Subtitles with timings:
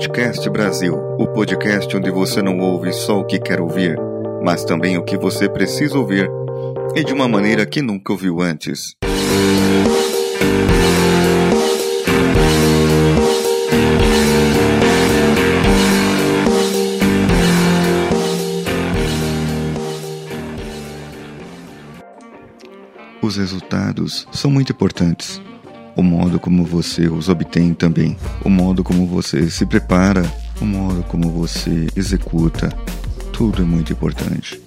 [0.00, 3.98] Coachcast Brasil, o podcast onde você não ouve só o que quer ouvir,
[4.42, 6.26] mas também o que você precisa ouvir
[6.96, 8.96] e de uma maneira que nunca ouviu antes.
[23.20, 25.42] Os resultados são muito importantes.
[25.96, 28.16] O modo como você os obtém também.
[28.44, 30.22] O modo como você se prepara.
[30.60, 32.68] O modo como você executa.
[33.32, 34.60] Tudo é muito importante.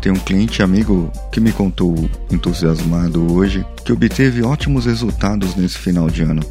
[0.00, 1.94] Tem um cliente amigo que me contou,
[2.30, 6.42] entusiasmado hoje, que obteve ótimos resultados nesse final de ano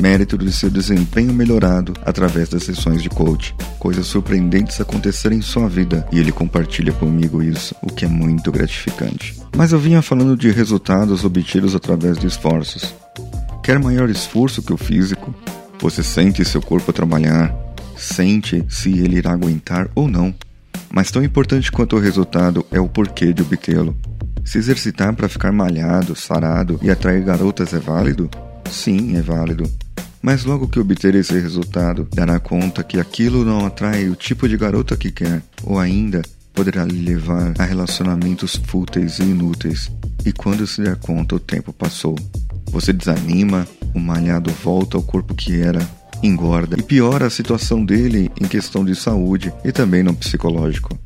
[0.00, 3.54] mérito de seu desempenho melhorado através das sessões de coach.
[3.78, 8.50] Coisas surpreendentes aconteceram em sua vida e ele compartilha comigo isso, o que é muito
[8.50, 9.40] gratificante.
[9.56, 12.94] Mas eu vinha falando de resultados obtidos através de esforços.
[13.64, 15.34] Quer maior esforço que o físico?
[15.80, 17.50] Você sente seu corpo trabalhar,
[17.96, 20.34] sente se ele irá aguentar ou não.
[20.92, 23.96] Mas tão importante quanto o resultado é o porquê de obtê-lo.
[24.44, 28.28] Se exercitar para ficar malhado, sarado e atrair garotas é válido?
[28.70, 29.64] Sim, é válido.
[30.20, 34.58] Mas logo que obter esse resultado, dará conta que aquilo não atrai o tipo de
[34.58, 36.20] garota que quer, ou ainda
[36.52, 39.90] poderá lhe levar a relacionamentos fúteis e inúteis.
[40.22, 42.14] E quando se der conta, o tempo passou.
[42.74, 45.80] Você desanima, o malhado volta ao corpo que era,
[46.20, 50.98] engorda e piora a situação dele em questão de saúde e também no psicológico.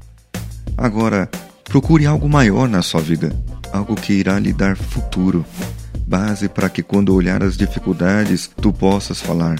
[0.78, 1.28] Agora,
[1.64, 3.36] procure algo maior na sua vida,
[3.70, 5.44] algo que irá lhe dar futuro,
[6.06, 9.58] base para que quando olhar as dificuldades tu possas falar: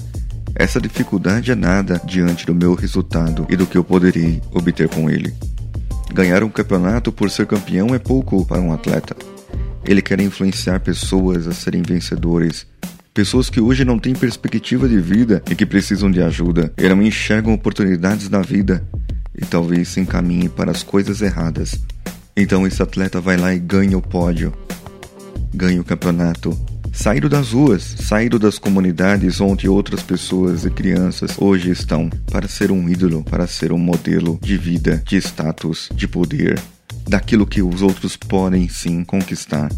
[0.55, 5.11] essa dificuldade é nada diante do meu resultado e do que eu poderei obter com
[5.11, 5.35] ele.
[6.15, 9.15] Ganhar um campeonato por ser campeão é pouco para um atleta.
[9.89, 12.67] Ele quer influenciar pessoas a serem vencedores.
[13.15, 17.03] Pessoas que hoje não têm perspectiva de vida e que precisam de ajuda e não
[17.03, 18.87] enxergam oportunidades na vida
[19.35, 21.81] e talvez se encaminhem para as coisas erradas.
[22.37, 24.53] Então esse atleta vai lá e ganha o pódio
[25.55, 26.57] ganhe o campeonato.
[26.93, 32.71] Saíram das ruas, saíram das comunidades onde outras pessoas e crianças hoje estão para ser
[32.71, 36.59] um ídolo, para ser um modelo de vida, de status, de poder,
[37.09, 39.73] daquilo que os outros podem sim conquistar.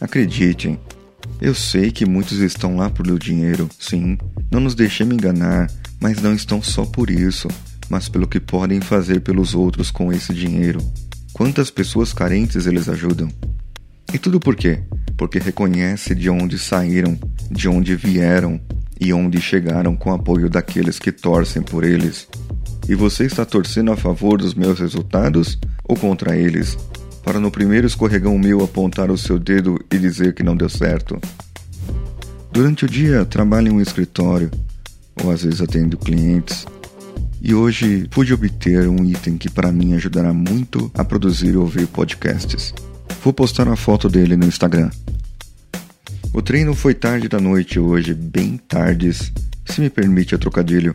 [0.00, 0.78] Acreditem,
[1.40, 4.16] eu sei que muitos estão lá por dinheiro, sim,
[4.50, 5.70] não nos deixemos enganar,
[6.00, 7.48] mas não estão só por isso,
[7.88, 10.78] mas pelo que podem fazer pelos outros com esse dinheiro.
[11.32, 13.28] Quantas pessoas carentes eles ajudam?
[14.12, 14.80] E tudo por quê?
[15.16, 17.18] Porque reconhece de onde saíram,
[17.50, 18.60] de onde vieram
[19.00, 22.28] e onde chegaram com o apoio daqueles que torcem por eles.
[22.88, 26.76] E você está torcendo a favor dos meus resultados ou contra eles?
[27.22, 31.20] Para no primeiro escorregão meu apontar o seu dedo e dizer que não deu certo.
[32.52, 34.50] Durante o dia trabalho em um escritório,
[35.22, 36.66] ou às vezes atendo clientes,
[37.40, 41.86] e hoje pude obter um item que para mim ajudará muito a produzir e ouvir
[41.86, 42.72] podcasts.
[43.22, 44.90] Vou postar uma foto dele no Instagram.
[46.32, 49.30] O treino foi tarde da noite hoje, bem tardes,
[49.66, 50.94] se me permite a trocadilho.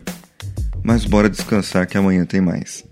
[0.82, 2.84] Mas bora descansar que amanhã tem mais.